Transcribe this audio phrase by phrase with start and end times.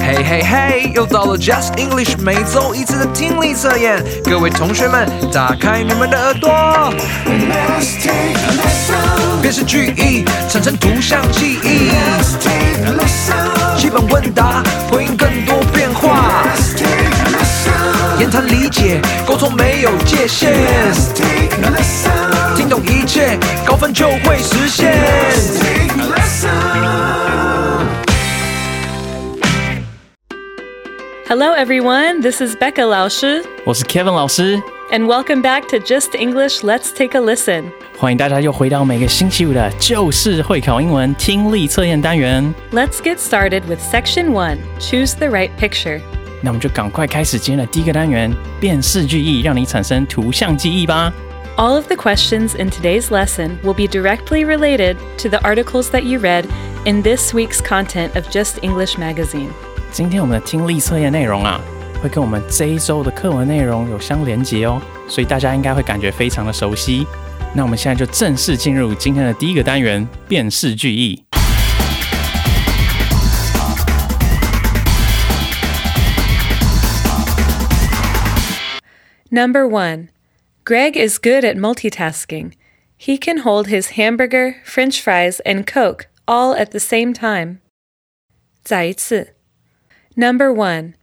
[0.00, 6.94] 嘿嘿嘿，又到了 Just English 每周一次的听力测验，各位同学们，打开你们的耳朵。
[9.42, 11.90] 辨识句意，产生图像记忆。
[13.76, 16.44] 基本问答，回应更多变化。
[18.18, 20.52] 言谈理解，沟通没有界限。
[22.56, 24.96] 听懂一切，高分就会实现。
[31.27, 32.21] Hello, everyone.
[32.21, 36.63] This is Becca 老师我是 Kevin 老师， and welcome back to Just English.
[36.63, 37.71] Let's take a listen.
[37.97, 42.53] 欢迎大家又回到每个星期五的就是会考英文听力测验单元。
[42.71, 46.01] Let's get started with Section 1 Choose the right picture.
[46.41, 51.13] 那我们就赶快开始今天的第一个单元——辨识句意，让你产生图像记忆吧。
[51.57, 56.01] All of the questions in today's lesson will be directly related to the articles that
[56.01, 56.45] you read
[56.85, 59.49] in this week's content of Just English magazine.
[59.96, 61.58] 今天我们的听力测验内容啊，
[62.02, 67.06] 会跟我们这一周的课文内容有相连结哦，所以大家应该会感觉非常的熟悉。
[67.54, 71.24] 那我们现在就正式进入今天的第一个单元——辨识句意。
[79.30, 80.08] Number one,
[80.66, 82.52] Greg is good at multitasking.
[82.98, 87.60] He can hold his hamburger, french fries, and Coke all at the same time.
[88.62, 89.35] 再一次.
[90.15, 90.95] Number 1.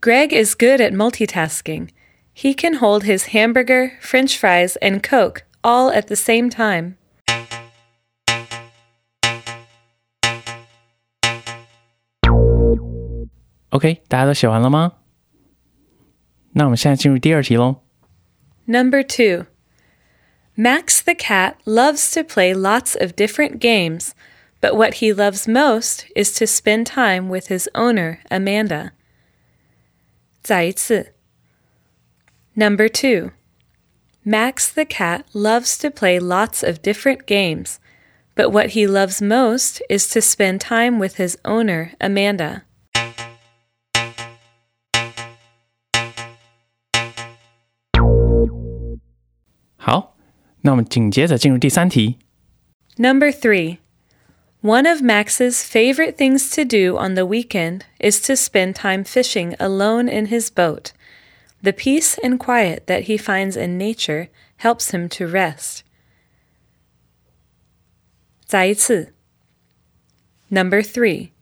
[0.00, 1.90] Greg is good at multitasking.
[2.32, 6.96] He can hold his hamburger, french fries, and Coke all at the same time.
[13.70, 14.94] OK，大家都写完了吗？
[16.52, 17.82] 那我们现在进入第二题喽。
[18.66, 19.46] Number 2.
[20.54, 24.10] Max the cat loves to play lots of different games,
[24.60, 28.92] but what he loves most is to spend time with his owner, Amanda.
[30.42, 31.12] 再一次.
[32.54, 33.32] Number 2.
[34.24, 37.80] Max the cat loves to play lots of different games,
[38.36, 42.62] but what he loves most is to spend time with his owner, Amanda.
[49.76, 50.16] 好，
[50.60, 52.18] 那我们紧接着进入第三题。
[52.96, 53.78] Number three.
[54.66, 59.56] One of Max's favorite things to do on the weekend is to spend time fishing
[59.58, 60.92] alone in his boat.
[61.62, 65.82] The peace and quiet that he finds in nature helps him to rest.
[68.46, 69.12] 再一次.
[70.50, 71.32] Number three.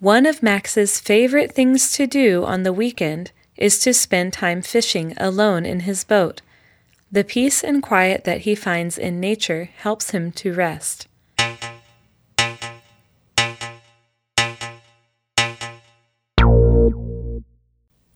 [0.00, 5.14] One of Max's favorite things to do on the weekend is to spend time fishing
[5.18, 6.40] alone in his boat.
[7.10, 11.08] The peace and quiet that he finds in nature helps him to rest.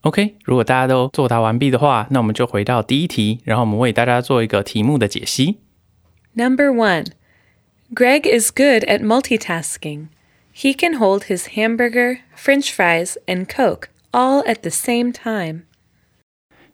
[0.03, 5.59] OK，如果大家都作答完毕的话，那我们就回到第一题，然后我们为大家做一个题目的解析。
[6.35, 7.07] Number one,
[7.95, 10.09] Greg is good at multitasking.
[10.55, 15.63] He can hold his hamburger, french fries, and Coke all at the same time.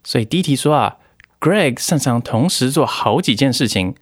[0.03, 0.97] 所以第一题说啊，
[1.39, 3.95] Greg 擅长同时做好几件事情，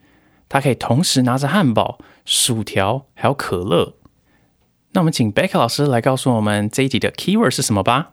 [0.48, 3.94] 他可以同时拿着汉堡、薯条还有可乐。
[4.92, 8.12] 那我们请 Beck 老师来告诉我们这一题的 keyword 是什么吧。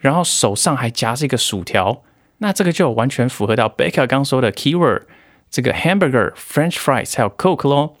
[0.00, 2.02] 然后手上还夹着一个薯条。
[2.38, 5.02] 那这个就完全符合到 Baker 刚说的 keyword，
[5.48, 7.96] 这个 hamburger、French fries 还有 Coke 咯。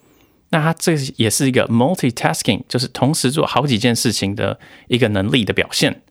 [0.52, 6.02] 那它这也是一个 multitasking，就是同时做好几件事情的一个能力的表现。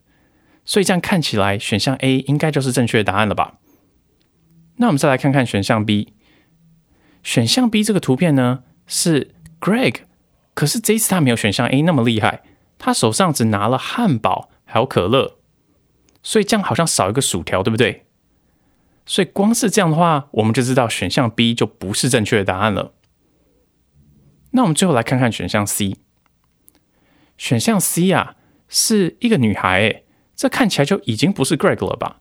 [0.64, 3.56] 所以这样看起来，选项 A 应该就是正确的答案了吧？
[4.78, 6.14] 那我们再来看看选项 B。
[7.24, 9.96] 选项 B 这个图片呢是 Greg，
[10.54, 12.44] 可是这一次他没有选项 A 那么厉害，
[12.78, 15.39] 他手上只拿了汉堡还有可乐，
[16.22, 18.06] 所以这样好像少一个薯条，对不对？
[19.06, 22.94] 所以光是这样的话，我们就知道选项 B 就不是正确的答案了。
[24.52, 25.98] 那我们最后来看看选项 C。
[27.38, 28.36] 选项 C 啊，
[28.68, 30.06] 是一个女孩，诶，
[30.36, 32.20] 这看起来就已经不是 Greg 了吧？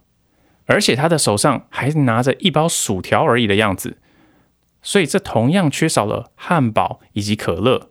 [0.66, 3.98] 而且她的手上还拿着一包薯条而已的样子，
[4.80, 7.90] 所以这同样缺少了汉堡以及可乐。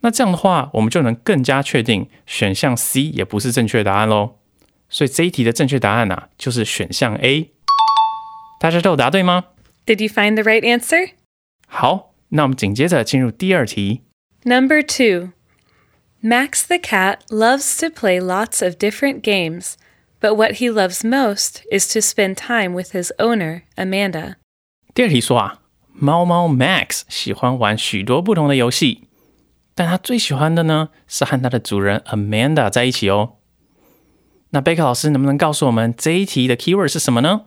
[0.00, 4.38] 那这样的话，我们就能更加确定选项 C 也不是正确答案喽。
[4.91, 7.51] 所以这一题的正确答案啊，就是选项 A。
[8.59, 9.45] 大家都有答对吗？
[9.85, 11.11] Did you find the right answer?
[11.67, 14.01] 好，那我们紧接着进入第二题。
[14.43, 15.33] Number two.
[16.23, 19.75] Max the cat loves to play lots of different games,
[20.19, 24.35] but what he loves most is to spend time with his owner, Amanda.
[24.95, 25.59] 第二题说啊，
[25.93, 29.07] 猫猫 Max 喜欢玩许多不同的游戏，
[29.75, 33.35] 但他最喜欢的呢是和他的主人 Amanda 在一起哦。
[34.52, 37.42] 那贝克老师能不能告诉我们这一题的 keyword 是什么呢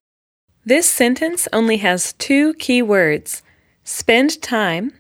[0.68, 3.40] ？This sentence only has two key words:
[3.86, 4.92] spend time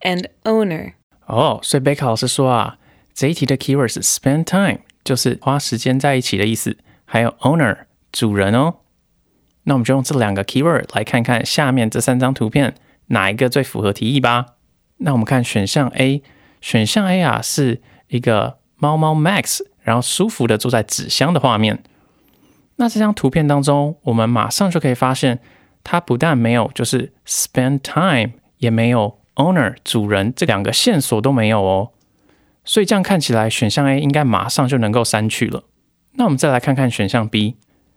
[0.00, 0.92] and owner.
[1.26, 2.78] 哦，所以贝克老师说啊。
[3.16, 6.76] 这一题的 keyword 是 spend time，就是花时间在一起的意思。
[7.04, 8.78] 还有 owner，主人哦。
[9.62, 12.74] 那我们就用这两个 keyword 来看看下面这三张图片
[13.06, 14.56] 哪一个最符合题意吧。
[14.96, 16.24] 那我们看选项 A，
[16.60, 21.80] 选项 A 啊是一个猫猫 Max，然后舒服的坐在纸箱的画面。
[22.76, 25.38] 那这张图片当中，我们马上就可以发现，
[25.84, 31.90] 它不但没有就是 spend time，也没有 owner 主人这两个线索都没有哦。
[32.64, 35.62] 所以这样看起来，选项 A 应该马上就能够删去了。
[36.14, 37.56] 那我们再来看看选项 B。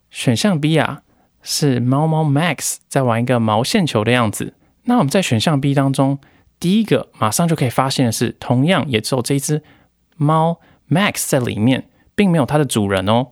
[0.09, 1.01] 选项 B 啊，
[1.41, 4.53] 是猫猫 Max 在玩一个毛线球的样子。
[4.83, 6.19] 那我们在选项 B 当中，
[6.59, 9.63] 第一个马上就可以发现的是，同样也只有这一只
[10.15, 13.27] 猫 Max 在里面，并没有它的主人哦。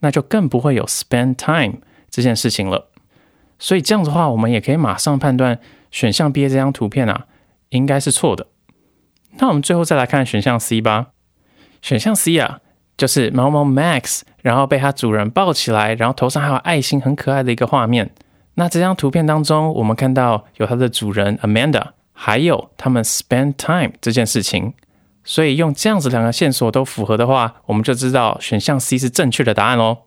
[0.00, 1.78] 那就更不会有 spend time
[2.08, 2.88] 这件事情了。
[3.58, 5.58] 所以这样的话，我们也可以马上判断
[5.90, 7.26] 选项 B 这张图片啊，
[7.70, 8.46] 应该是错的。
[9.38, 11.08] 那我们最后再来看选项 C 吧。
[11.82, 12.60] 选项 C 啊，
[12.96, 18.10] 就是猫猫 Max，然后被它主人抱起来，然后头上还有爱心，很可爱的一个画面。
[18.54, 24.74] 那这张图片当中，我们看到有它的主人 Amanda，还有他们 spend time 这件事情。
[25.27, 29.99] 所以用这样子两个线索都符合的话，我们就知道选项 C 是正确的答案喽。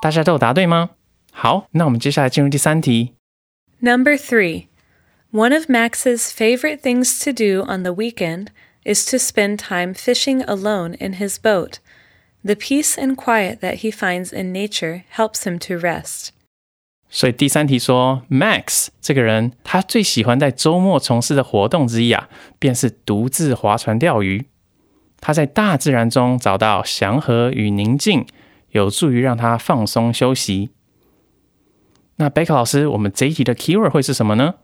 [0.00, 0.90] 大家都有答对吗？
[1.32, 3.14] 好，那我们接下来进入第三题。
[3.80, 4.66] Number three.
[5.30, 8.46] One of Max's favorite things to do on the weekend
[8.84, 11.80] is to spend time fishing alone in his boat.
[12.42, 16.32] The peace and quiet that he finds in nature helps him to rest.
[17.12, 24.46] 所以第三题说，Max 这个人他最喜欢在周末从事的活动之一啊，便是独自划船钓鱼。
[25.20, 28.26] 他在大自然中找到祥和与宁静，
[28.70, 30.70] 有助于让他放松休息。
[32.16, 34.56] 那贝克老师，我们这一题的 keyword 会是什么呢？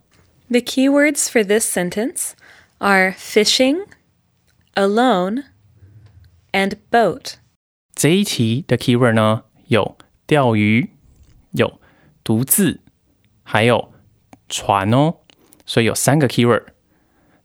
[0.48, 2.32] the keywords for this sentence
[2.78, 3.86] are fishing,
[4.74, 5.44] alone,
[6.52, 7.34] and boat.
[7.94, 10.90] 这一题的 keyword 呢有钓鱼、
[11.52, 11.80] 有
[12.23, 12.81] 独自，
[13.43, 13.91] 还有
[14.47, 15.15] 船哦，
[15.65, 16.63] 所以有三个 keyword。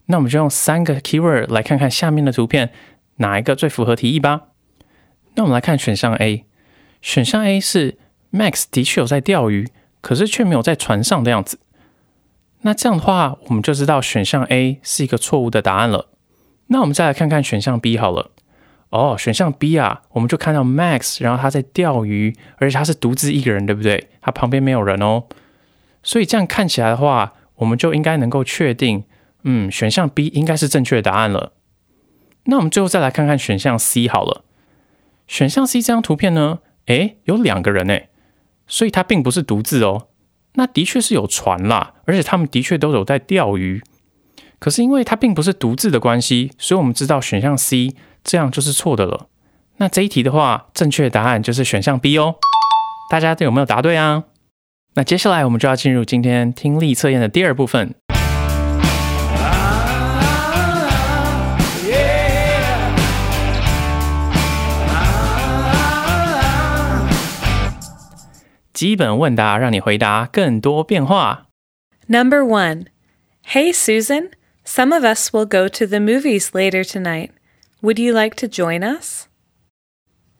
[0.06, 2.70] 那我们就用三个 keyword 来看看下面的图片
[3.16, 4.48] 哪一个最符合题意吧。
[5.34, 6.44] 那我们来看选项 A，
[7.00, 7.98] 选项 A 是
[8.32, 11.58] Max 的确有在钓鱼，可是却没有在船上的样子。
[12.60, 16.08] 那这样的话，我们就知道选项 A 是一个错误的答案了。
[16.68, 18.30] 那我们再来看看选项 B 好了。
[18.94, 24.08] 哦，选项 B 啊，我们就看到 Max，然后他在钓鱼，而且他是独自一个人，对不对？
[24.20, 25.24] 他旁边没有人哦。
[26.04, 29.02] 所以这样看起来的话，我们就应该能够确定，
[29.42, 31.54] 嗯，选项 B 应该是正确的答案了。
[32.44, 34.44] 那我们最后再来看看选项 C 好了。
[35.26, 38.10] 选项 C 这张图片呢，诶，有两个人诶，
[38.68, 40.06] 所以他并不是独自哦。
[40.52, 43.82] 那的确是有船啦，而且他们的确都有在钓鱼。
[44.60, 47.94] 可是因为它并不是独自的关系，所以我们知道选项 C
[48.24, 49.28] 这样就是错的了。
[49.76, 52.36] 那这一题的话，正确答案就是选项 B 哦。
[53.10, 54.24] 大家都有没有答对啊？
[54.94, 57.94] 那接下来我们就要进入今天听力测验的第二部分。
[68.72, 71.46] 基本问答，让你回答更多变化。
[72.06, 72.86] Number one,
[73.46, 74.30] Hey Susan,
[74.64, 77.30] some of us will go to the movies later tonight.
[77.83, 79.27] Would you like to join us?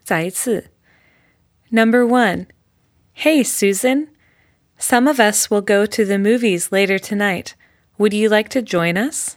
[0.03, 0.71] 再一次。
[1.71, 2.47] Number one,
[3.15, 4.07] Hey Susan,
[4.77, 7.53] some of us will go to the movies later tonight.
[7.97, 9.35] Would you like to join us?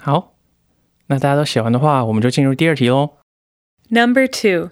[0.00, 0.36] 好，
[1.06, 3.18] 那大家都喜欢的话，我们就进入第二题喽。
[3.90, 4.70] Number two.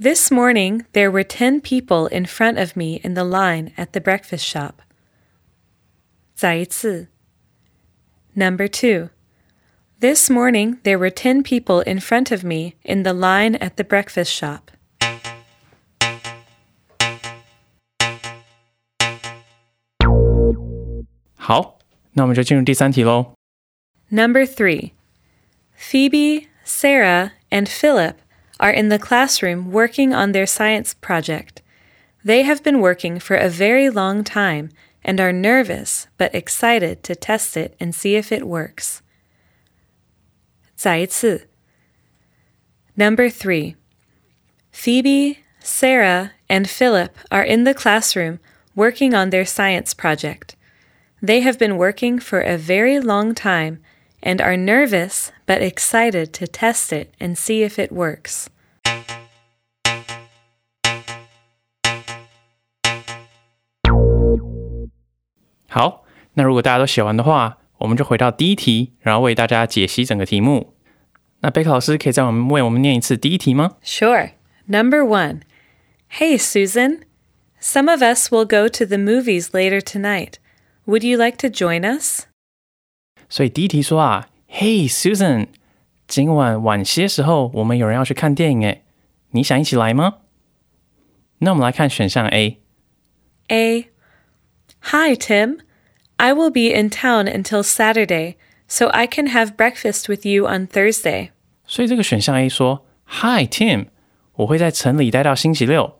[0.00, 4.00] This morning there were 10 people in front of me in the line at the
[4.00, 4.82] breakfast shop.
[6.39, 7.07] Zaizi.
[8.33, 9.09] Number two.
[9.99, 13.83] This morning there were ten people in front of me in the line at the
[13.83, 14.71] breakfast shop.
[24.09, 24.93] Number three.
[25.75, 28.17] Phoebe, Sarah, and Philip
[28.61, 31.61] are in the classroom working on their science project.
[32.23, 34.69] They have been working for a very long time
[35.08, 39.02] and are nervous but excited to test it and see if it works.
[40.76, 41.48] 再一次.
[42.96, 43.76] Number three.
[44.70, 48.38] Phoebe, Sarah, and Philip are in the classroom
[48.74, 50.56] working on their science project.
[51.22, 53.80] They have been working for a very long time
[54.22, 58.50] and are nervous but excited to test it and see if it works.
[65.68, 66.04] 好，
[66.34, 70.74] 那如果大家都写完的话，我们就回到第一题，然后为大家解析整个题目。
[71.40, 73.76] 那贝克老师可以再我们为我们念一次第一题吗？
[73.82, 74.30] Sure.
[74.66, 75.40] Number one.
[76.10, 77.00] Hey, Susan.
[77.60, 80.34] Some of us will go to the movies later tonight.
[80.86, 82.24] Would you like to join us?
[83.28, 85.48] 所以第一题说啊，Hey Susan，
[86.06, 88.82] 今晚晚些时候我们有人要去看电影诶，
[89.30, 90.18] 你想一起来吗？
[91.38, 92.60] 那我们来看选项 A，
[93.48, 93.88] A.
[94.81, 95.59] Hi, Tim.
[96.17, 98.35] I will be in town until Saturday,
[98.67, 101.29] so I can have breakfast with you on Thursday.
[101.65, 103.87] 所以这个选项 A 说，Hi Tim，
[104.35, 105.97] 我会在城里待到星期六，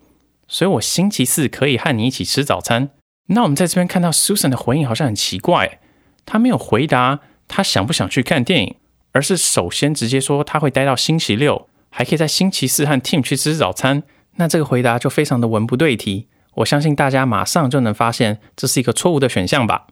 [0.48, 2.89] 所以我星期四可以和你一起吃早餐。
[3.27, 5.79] 那我们在这边看到 Susan 的回应好像很奇怪，
[6.25, 8.75] 她没有回答她想不想去看电影，
[9.12, 14.03] 而是首先直接说她会待到星期六，还可以在星期四和 Tim 去吃早餐。
[14.38, 19.87] 那这个回答就非常的文不对题，我相信大家马上就能发现这是一个错误的选项吧。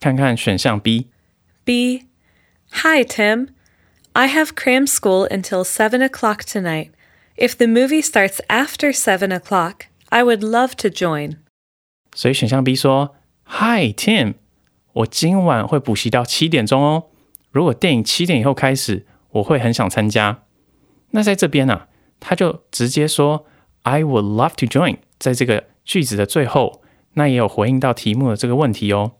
[0.00, 1.08] 看看选项 B，
[1.64, 2.04] B.
[2.70, 3.48] Hi, Tim.
[4.12, 6.90] I have cram school until 7 o'clock tonight.
[7.36, 11.38] If the movie starts after 7 o'clock, I would love to join.
[12.14, 14.34] 所以选项 B 说：“Hi Tim，
[14.92, 17.06] 我今晚会补习到七点钟哦。
[17.50, 20.44] 如果电影七点以后开始，我会很想参加。”
[21.10, 21.88] 那在这边呢、啊，
[22.20, 23.46] 他就直接说
[23.82, 24.98] “I would love to join”。
[25.18, 29.13] 在这个 句子的最后，那也有回应到题目的这个问题哦。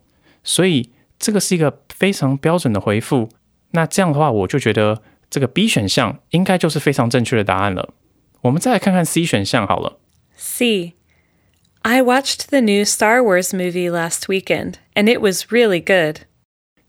[0.44, 3.28] 所以这个是一个非常标准的回复。
[3.72, 7.94] 那这样的话，我就觉得这个 B 选项应该就是非常正确的答案了。
[8.42, 9.98] 我们再来看看 C 选项好了。
[10.36, 10.92] C.
[11.82, 16.22] I watched the new Star Wars movie last weekend, and it was really good.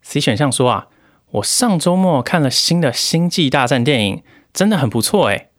[0.04, 0.90] C 选项说啊，
[1.32, 4.24] 我上周末看了新的《星际大战》电影，
[4.54, 5.50] 真的很不错诶。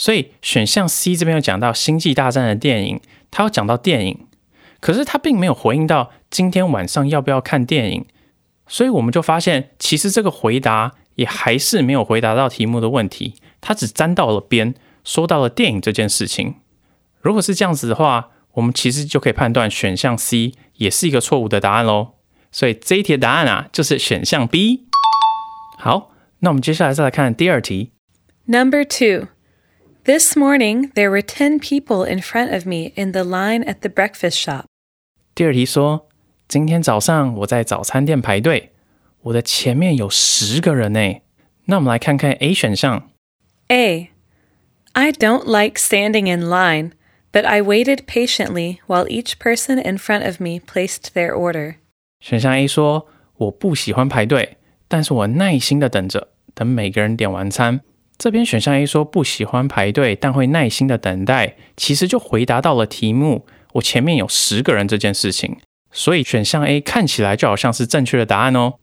[0.00, 4.26] 所以选项 C 这边有讲到《星际大战》的电影，他有讲到电影，
[4.80, 8.06] 可是他并没有回应到今天晚上要不要看电影，
[8.66, 16.54] 所以我们就发现，其实这个回答也还是没有回答到题目的问题，他只沾到了边，说到了电影这件事情。
[17.20, 22.12] 如果是这样子的话，我们其实就可以判断选项 C 也是一个错误的答案喽。
[22.50, 24.86] 所以这一题的答案啊，就是选项 B。
[25.76, 27.90] 好，那我们接下来再来看第二题。
[28.46, 29.28] Number Two
[30.03, 33.89] This morning, there were 10 people in front of me in the line at the
[33.89, 34.65] breakfast shop.
[35.33, 36.07] 第二题说，
[36.47, 38.71] 今天早上我在早餐店排队，
[39.21, 41.21] 我的前面有十个人呢。
[41.65, 43.09] 那我们来看看 A 选项。
[43.69, 44.11] A.
[44.93, 46.91] I don't like standing in line,
[47.31, 51.77] but I waited patiently while each person in front of me placed their order.
[52.19, 53.07] 选项 A 说，
[53.37, 54.57] 我不喜欢排队，
[54.87, 57.81] 但是我耐心的等着，等每个人点完餐。
[58.20, 65.56] 这边选项 A 说不喜欢排队，但会耐心的等待，其实就回答到了题目，我前面有十个人这件事情。
[65.90, 68.74] 所以选项 A 看起来就好像是正确的答案哦。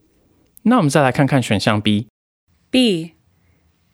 [0.63, 2.07] 那我们再来看看选项 B。
[2.71, 3.13] B.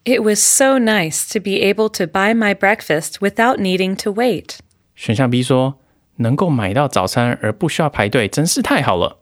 [0.06, 4.60] It was so nice to be able to buy my breakfast without needing to wait.
[4.96, 5.78] 选项 B 说，
[6.16, 9.20] 能够买到早餐而不需要排队，真是太好了。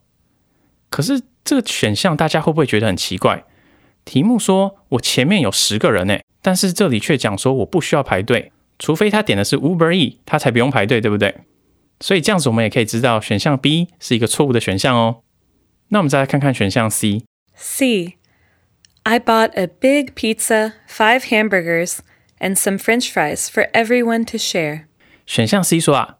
[0.91, 3.43] 可是这个选项大家会不会觉得很奇怪？
[4.03, 11.35] 题目说我前面有十个人呢，但是这里却讲说我不需要排队，除非他点的是 Uber E，他才不用排队，对不对？
[11.99, 15.21] 所以这样子我们也可以知道选项 B 是一个错误的选项哦。
[15.89, 17.23] 那我们再来看看选项 C。
[17.55, 18.15] C.
[19.03, 21.99] I bought a big pizza, five hamburgers,
[22.39, 24.85] and some french fries for everyone to share.
[25.25, 26.17] 选项 C 说啊，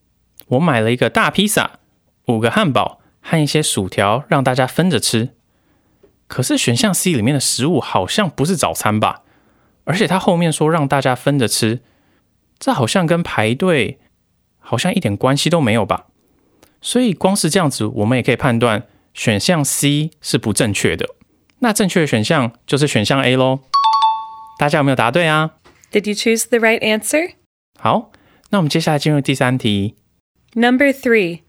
[0.48, 1.80] 我买了一个大披萨，
[2.28, 5.30] 五个汉堡和一些薯条，让大家分着吃。
[6.32, 9.24] 可是选项 C 里面的食物好像不是早餐吧？
[9.84, 11.82] 而且他后面说让大家分着吃，
[12.58, 14.00] 这好像跟排队
[14.58, 16.06] 好像一点关系都没有吧？
[16.80, 21.06] 所以光是这样子，我们也可以判断选项 C 是不正确的。
[21.60, 23.60] 那正确的选项就是选项 A 喽。
[24.58, 25.56] 大家有没有答对啊
[25.92, 27.34] ？Did you choose the right answer?
[27.78, 28.14] 好，
[28.52, 29.96] 那我们接下来进入第三题。
[30.54, 31.42] Number 3.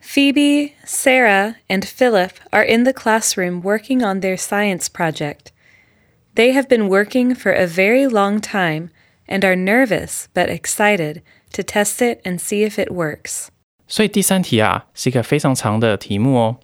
[0.00, 5.52] Phoebe, Sarah, and Philip are in the classroom working on their science project.
[6.34, 8.90] They have been working for a very long time
[9.26, 11.22] and are nervous but excited
[11.52, 13.48] to test it and see if it works.
[13.88, 16.56] 所以第三题啊是一个非常长的题目哦，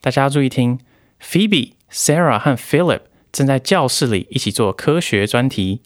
[0.00, 0.78] 大家要注意听。
[1.20, 3.00] Phoebe、Sarah 和 Philip
[3.32, 5.82] 正在教室里一起做科学专题，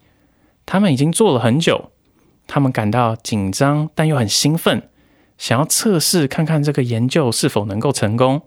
[0.66, 1.92] 他们已经做了很久，
[2.46, 4.90] 他们感到紧张但又很兴奋，
[5.36, 8.42] 想要测试看看这个研究是否能够成功。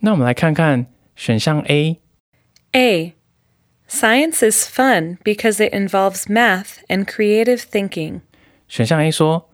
[0.00, 2.00] 那我们来看看选项 A。
[2.72, 3.14] A.
[3.88, 8.20] Science is fun because it involves math and creative thinking.
[8.66, 9.50] 选项 A 说，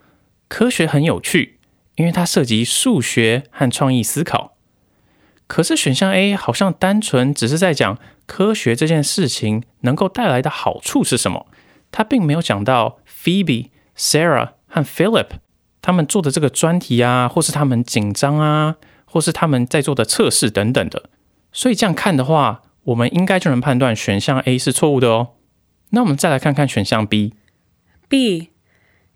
[0.46, 1.58] 科学很有趣，
[1.96, 4.56] 因为它涉及数学和创意思考。
[5.48, 11.46] 可是选项 A 好像单纯只是在讲科学这件事情能够带来的好处是什么，
[11.90, 15.28] 他并没有讲到 Phoebe、Sarah 和 Philip
[15.83, 21.09] 他们做的这个专题啊，或是他们紧张啊，或是他们在做的测试等等的。
[21.51, 25.33] 所以这样看的话，我们应该就能判断选项 A 是错误的哦。
[25.89, 27.33] 那我们再来看看选项 B。
[28.07, 28.49] B.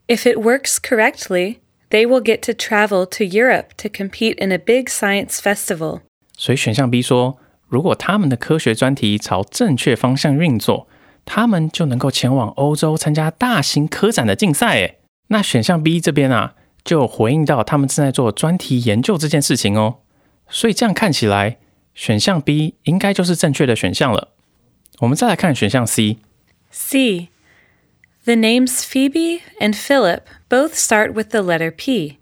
[0.08, 1.60] If it works correctly,
[1.90, 6.02] they will get to travel to Europe to compete in a big science festival.
[6.38, 7.38] 所以选项 B 说，
[7.70, 10.88] 如果他们的科学专题朝正确方向运作，
[11.24, 14.76] 他们就能够前往欧洲参加大型科展的竞赛。
[14.76, 14.97] 诶，
[15.28, 20.00] 那选项 B 这边啊，就回应到他们正在做专题研究这件事情哦。
[20.50, 21.58] 所以这样看起来，
[21.94, 24.30] 选项 B 应该就是正确的选项了。
[25.00, 26.18] 我们再来看选项 C。
[26.72, 27.30] C.
[28.24, 32.18] The names Phoebe and Philip both start with the letter P,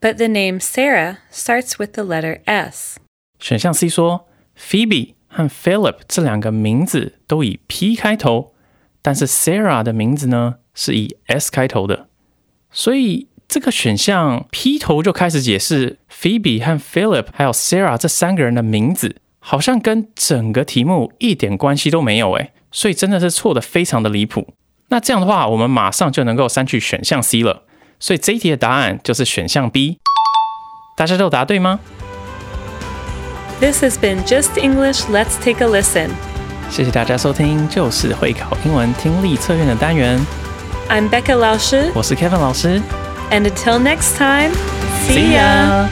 [0.00, 2.98] but the name Sarah starts with the letter S.
[3.38, 4.28] 选项 C 说
[4.58, 8.54] ，Phoebe 和 Philip 这两个名字都以 P 开头，
[9.00, 12.07] 但是 Sarah 的名字呢是以 S 开头的，
[12.70, 24.48] 所以这个选项 P 头就开始解释 Phoebe 和 Philip 还有 Sarah 这三个人的名字，好像跟整个题目一点关系都没有诶，所以真的是错的非常的离谱。
[24.88, 27.62] 那这样的话，我们马上就能够删去选项 C 了，
[27.98, 29.98] 所以这一题的答案就是选项 B。
[30.96, 31.80] 大家都答对吗
[33.60, 35.02] ？This has been Just English.
[35.10, 36.10] Let's take a listen.
[36.70, 40.20] 谢谢大家收听，就是会考英文听力测验的单元。
[40.89, 42.81] I'm Becca Lausche, 我是 Kevin 老师
[43.31, 44.51] and until next time,
[45.07, 45.41] see See ya.
[45.41, 45.87] ya